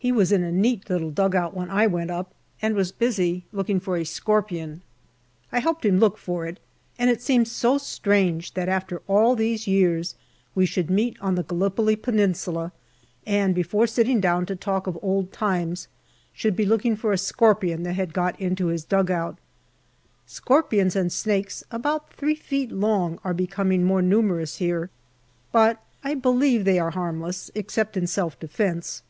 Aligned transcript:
He 0.00 0.12
was 0.12 0.30
in 0.30 0.44
a 0.44 0.52
neat 0.52 0.88
little 0.88 1.10
dugout 1.10 1.54
when 1.56 1.70
I 1.70 1.88
went 1.88 2.12
up, 2.12 2.32
and 2.62 2.76
was 2.76 2.92
busy 2.92 3.46
looking 3.50 3.80
for 3.80 3.94
a 3.96 3.96
MAY 3.96 4.00
87 4.02 4.14
scorpion. 4.14 4.82
I 5.50 5.58
helped 5.58 5.84
him 5.84 5.98
look 5.98 6.16
for 6.18 6.46
it, 6.46 6.60
and 7.00 7.10
it 7.10 7.20
seemed 7.20 7.48
so 7.48 7.78
strange 7.78 8.54
that 8.54 8.68
after 8.68 9.02
all 9.08 9.34
these 9.34 9.66
years 9.66 10.14
we 10.54 10.66
should 10.66 10.88
meet 10.88 11.20
on 11.20 11.34
the 11.34 11.42
Gallipoli 11.42 11.96
Peninsula, 11.96 12.70
and 13.26 13.56
before 13.56 13.88
sitting 13.88 14.20
down 14.20 14.46
to 14.46 14.54
talk 14.54 14.86
of 14.86 14.96
old 15.02 15.32
times 15.32 15.88
should 16.32 16.54
be 16.54 16.64
looking 16.64 16.94
for 16.94 17.10
a 17.12 17.18
scorpion 17.18 17.82
that 17.82 17.94
had 17.94 18.14
got 18.14 18.40
into 18.40 18.66
his 18.66 18.84
dugout. 18.84 19.36
Scorpions 20.26 20.94
and 20.94 21.10
snakes 21.10 21.64
about 21.72 22.12
three 22.14 22.36
feet 22.36 22.70
long 22.70 23.18
are 23.24 23.34
becoming 23.34 23.82
more 23.84 24.00
numerous 24.00 24.58
here, 24.58 24.90
but 25.50 25.82
I 26.04 26.14
believe 26.14 26.64
they 26.64 26.78
are 26.78 26.92
harmless, 26.92 27.50
except 27.56 27.96
in 27.96 28.06
self 28.06 28.38
defence. 28.38 29.02